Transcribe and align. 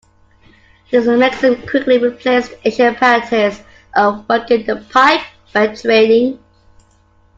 This 0.89 1.05
mechanism 1.05 1.61
quickly 1.67 1.99
replaced 1.99 2.49
the 2.49 2.67
ancient 2.69 2.97
practice 2.97 3.61
of 3.95 4.27
working 4.27 4.65
the 4.65 4.77
pipe 4.77 5.21
by 5.53 5.75
treading. 5.75 6.39